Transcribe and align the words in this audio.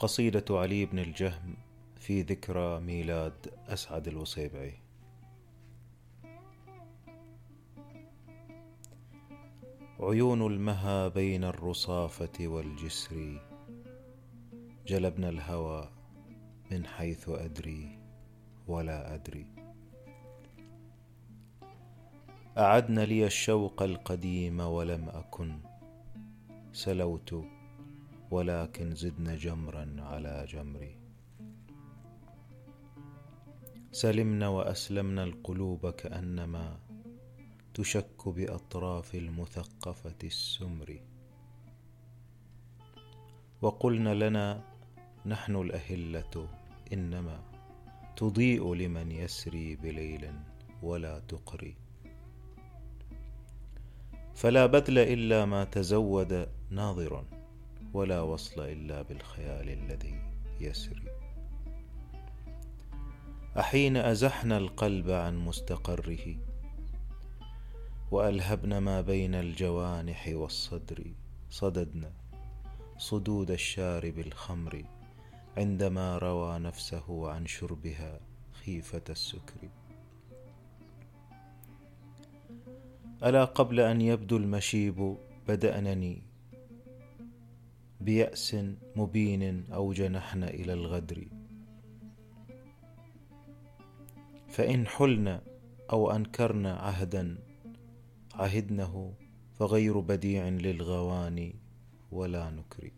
قصيدة 0.00 0.44
علي 0.50 0.86
بن 0.86 0.98
الجهم 0.98 1.54
في 1.96 2.22
ذكرى 2.22 2.80
ميلاد 2.80 3.32
أسعد 3.68 4.08
الوصيبعي. 4.08 4.74
عيون 10.00 10.46
المها 10.46 11.08
بين 11.08 11.44
الرصافة 11.44 12.46
والجسر 12.46 13.40
جلبنا 14.86 15.28
الهوى 15.28 15.90
من 16.70 16.86
حيث 16.86 17.28
أدري 17.28 17.98
ولا 18.68 19.14
أدري. 19.14 19.46
أعدن 22.58 22.98
لي 22.98 23.26
الشوق 23.26 23.82
القديم 23.82 24.60
ولم 24.60 25.08
أكن 25.08 25.58
سلوت 26.72 27.59
ولكن 28.30 28.94
زدن 28.94 29.36
جمرا 29.36 29.96
على 29.98 30.46
جمري. 30.48 30.96
سلمنا 33.92 34.48
وأسلمنا 34.48 35.24
القلوب 35.24 35.90
كأنما 35.90 36.78
تشك 37.74 38.28
بأطراف 38.28 39.14
المثقفة 39.14 40.20
السمر. 40.24 41.00
وقلنا 43.62 44.14
لنا 44.14 44.64
نحن 45.26 45.56
الأهلة 45.56 46.48
إنما 46.92 47.40
تضيء 48.16 48.74
لمن 48.74 49.12
يسري 49.12 49.76
بليل 49.76 50.32
ولا 50.82 51.18
تقري. 51.18 51.76
فلا 54.34 54.66
بذل 54.66 54.98
إلا 54.98 55.44
ما 55.44 55.64
تزود 55.64 56.48
ناظر 56.70 57.39
ولا 57.92 58.20
وصل 58.20 58.60
إلا 58.60 59.02
بالخيال 59.02 59.68
الذي 59.68 60.22
يسري 60.60 61.04
أحين 63.58 63.96
أزحنا 63.96 64.58
القلب 64.58 65.10
عن 65.10 65.38
مستقره 65.38 66.36
وألهبنا 68.10 68.80
ما 68.80 69.00
بين 69.00 69.34
الجوانح 69.34 70.28
والصدر. 70.32 71.04
صددنا 71.50 72.12
صدود 72.98 73.50
الشارب 73.50 74.18
الخمر 74.18 74.84
عندما 75.56 76.18
روى 76.18 76.58
نفسه 76.58 77.30
عن 77.30 77.46
شربها 77.46 78.20
خيفة 78.52 79.02
السكر. 79.10 79.68
ألا 83.24 83.44
قبل 83.44 83.80
أن 83.80 84.00
يبدو 84.00 84.36
المشيب 84.36 85.16
بدأنني 85.48 86.29
بيأس 88.00 88.56
مبين 88.96 89.72
اوج 89.72 90.02
نحن 90.02 90.42
إلى 90.42 90.72
الغدر. 90.72 91.28
فإن 94.48 94.86
حلنا 94.86 95.42
أو 95.92 96.10
انكرنا 96.10 96.76
عهدا 96.76 97.38
عهدنه 98.34 99.14
فغير 99.54 100.00
بديع 100.00 100.48
للغواني 100.48 101.54
ولا 102.12 102.50
نكر. 102.50 102.90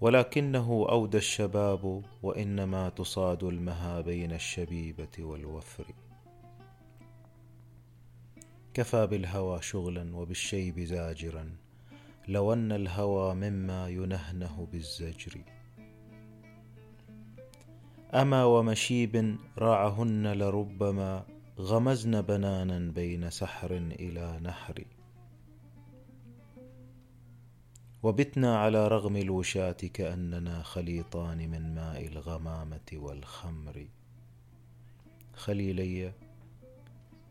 ولكنه 0.00 0.86
أودى 0.90 1.16
الشباب 1.16 2.02
وإنما 2.22 2.88
تصاد 2.88 3.44
المها 3.44 4.00
بين 4.00 4.32
الشبيبة 4.32 5.18
والوفر. 5.18 5.86
كفى 8.74 9.06
بالهوى 9.06 9.62
شغلا 9.62 10.16
وبالشيب 10.16 10.80
زاجرا. 10.80 11.69
لو 12.30 12.52
أن 12.52 12.72
الهوى 12.72 13.34
مما 13.34 13.88
ينهنه 13.88 14.68
بالزجر. 14.72 15.44
أما 18.14 18.44
ومشيب 18.44 19.36
راعهن 19.58 20.32
لربما 20.32 21.24
غمزن 21.58 22.22
بنانا 22.22 22.92
بين 22.92 23.30
سحر 23.30 23.76
إلى 23.76 24.40
نحر. 24.42 24.84
وبتنا 28.02 28.58
على 28.58 28.88
رغم 28.88 29.16
الوشاة 29.16 29.72
كأننا 29.72 30.62
خليطان 30.62 31.50
من 31.50 31.74
ماء 31.74 32.06
الغمامة 32.06 32.88
والخمر. 32.92 33.88
خليلي 35.34 36.12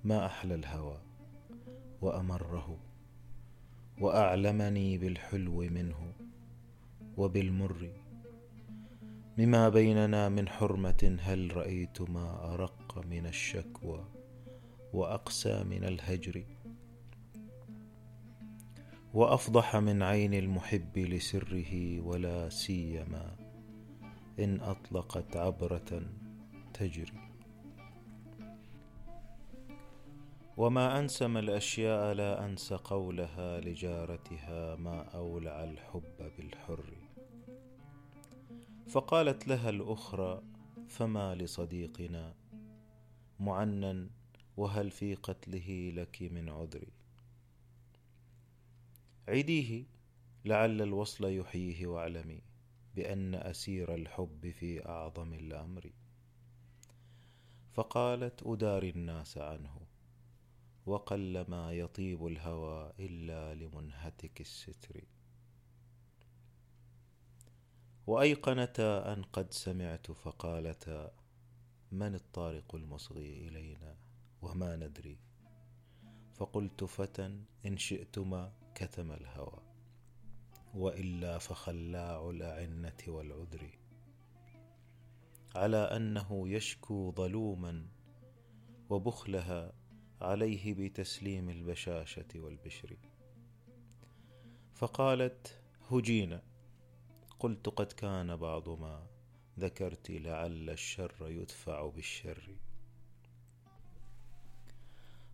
ما 0.03 0.25
أحلى 0.25 0.55
الهوى 0.55 0.97
وأمره. 2.01 2.88
وأعلمني 3.99 4.97
بالحلو 4.97 5.61
منه 5.61 6.13
وبالمر. 7.17 7.91
مما 9.37 9.69
بيننا 9.69 10.29
من 10.29 10.49
حرمة 10.49 11.17
هل 11.21 11.57
رأيت 11.57 12.01
ما 12.01 12.53
أرق 12.53 13.05
من 13.05 13.25
الشكوى 13.25 14.05
وأقسى 14.93 15.63
من 15.63 15.83
الهجر؟ 15.83 16.43
وأفضح 19.13 19.75
من 19.75 20.03
عين 20.03 20.33
المحب 20.33 20.97
لسره 20.97 21.99
ولا 22.01 22.49
سيما 22.49 23.35
إن 24.39 24.61
أطلقت 24.61 25.37
عبرة 25.37 26.01
تجري. 26.73 27.28
وما 30.59 30.99
أنسم 30.99 31.37
الأشياء 31.37 32.13
لا 32.13 32.45
أنس 32.45 32.73
قولها 32.73 33.59
لجارتها 33.59 34.75
ما 34.75 35.01
أولع 35.01 35.63
الحب 35.63 36.31
بالحر. 36.37 36.97
فقالت 38.87 39.47
لها 39.47 39.69
الأخرى 39.69 40.41
فما 40.87 41.35
لصديقنا؟ 41.35 42.35
معنى 43.39 44.09
وهل 44.57 44.91
في 44.91 45.15
قتله 45.15 45.91
لك 45.95 46.21
من 46.21 46.49
عذر؟ 46.49 46.85
عديه 49.27 49.83
لعل 50.45 50.81
الوصل 50.81 51.25
يحييه 51.25 51.87
وأعلمي 51.87 52.41
بأن 52.95 53.35
أسير 53.35 53.95
الحب 53.95 54.51
في 54.51 54.85
أعظم 54.85 55.33
الأمر. 55.33 55.91
فقالت 57.73 58.43
أداري 58.43 58.89
الناس 58.89 59.37
عنه. 59.37 59.88
وقل 60.89 61.45
ما 61.47 61.71
يطيب 61.71 62.27
الهوى 62.27 62.93
إلا 62.99 63.55
لمنهتك 63.55 64.41
الستر. 64.41 65.03
وأيقنتا 68.07 69.13
أن 69.13 69.23
قد 69.23 69.53
سمعت 69.53 70.11
فقالتا 70.11 71.11
من 71.91 72.15
الطارق 72.15 72.75
المصغي 72.75 73.47
إلينا 73.47 73.97
وما 74.41 74.75
ندري. 74.75 75.19
فقلت 76.33 76.83
فتى 76.83 77.25
إن 77.65 77.77
شئتما 77.77 78.53
كتم 78.75 79.11
الهوى. 79.11 79.61
وإلا 80.73 81.37
فخلاع 81.37 82.29
الأعنة 82.29 82.97
والعذر. 83.07 83.79
على 85.55 85.77
أنه 85.77 86.49
يشكو 86.49 87.11
ظلوما 87.11 87.87
وبخلها 88.89 89.73
عليه 90.21 90.73
بتسليم 90.73 91.49
البشاشة 91.49 92.27
والبشر. 92.35 92.97
فقالت 94.73 95.61
هجينا. 95.91 96.41
قلت 97.39 97.69
قد 97.69 97.91
كان 97.91 98.35
بعض 98.35 98.69
ما 98.69 99.07
ذكرت 99.59 100.11
لعل 100.11 100.69
الشر 100.69 101.15
يدفع 101.21 101.89
بالشر. 101.89 102.55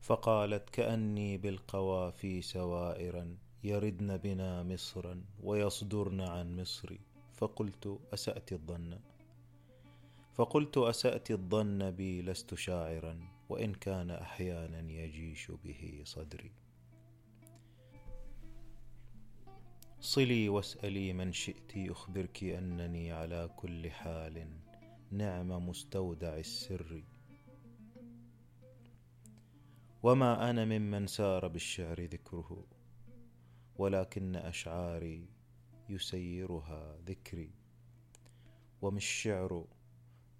فقالت 0.01 0.69
كأني 0.69 1.37
بالقوافي 1.37 2.41
سوائرا. 2.41 3.37
يردن 3.63 4.17
بنا 4.17 4.63
مصرا 4.63 5.23
ويصدرن 5.43 6.21
عن 6.21 6.61
مصر 6.61 6.97
فقلت 7.33 7.99
أسأت 8.13 8.53
الظن. 8.53 8.99
فقلت 10.33 10.77
أسأت 10.77 11.31
الظن 11.31 11.91
بي 11.91 12.21
لست 12.21 12.55
شاعرا. 12.55 13.34
وإن 13.49 13.73
كان 13.73 14.11
أحيانا 14.11 14.91
يجيش 14.91 15.51
به 15.51 16.01
صدري. 16.03 16.51
صلي 19.99 20.49
واسألي 20.49 21.13
من 21.13 21.31
شئت 21.33 21.75
يخبرك 21.75 22.43
أنني 22.43 23.11
على 23.11 23.49
كل 23.55 23.91
حال 23.91 24.47
نعم 25.11 25.69
مستودع 25.69 26.37
السر. 26.37 27.03
وما 30.03 30.49
أنا 30.49 30.65
ممن 30.65 31.07
سار 31.07 31.47
بالشعر 31.47 32.01
ذكره 32.01 32.65
ولكن 33.77 34.35
أشعاري 34.35 35.29
يسيرها 35.89 36.97
ذكري. 37.05 37.51
وما 38.81 38.97
الشعر 38.97 39.65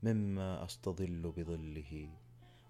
مما 0.04 0.66
أستظل 0.66 1.31
بظله. 1.38 2.25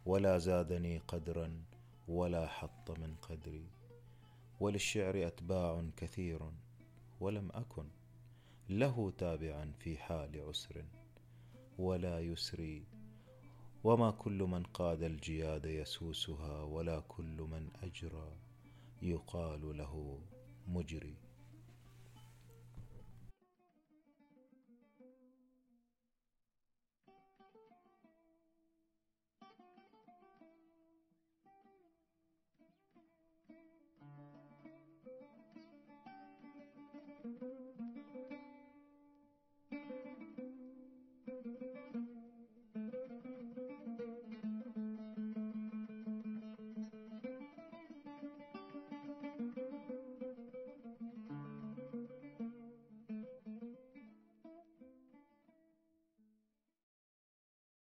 ولا 0.06 0.38
زادني 0.38 0.98
قدرا 0.98 1.64
ولا 2.08 2.48
حط 2.48 2.92
من 2.92 3.16
قدري. 3.16 3.66
وللشعر 4.60 5.28
أتباع 5.28 5.86
كثير 5.98 6.40
ولم 7.20 7.52
أكن 7.52 7.88
له 8.70 9.14
تابعا 9.18 9.72
في 9.80 9.98
حال 9.98 10.42
عسر 10.42 10.86
ولا 11.78 12.20
يسري 12.20 12.84
وما 13.84 14.12
كل 14.12 14.44
من 14.44 14.64
قاد 14.64 15.04
الجياد 15.04 15.66
يسوسها 15.66 16.64
ولا 16.64 17.00
كل 17.00 17.48
من 17.52 17.70
أجرى 17.84 18.32
يقال 19.02 19.78
له 19.78 20.20
مجري. 20.68 21.25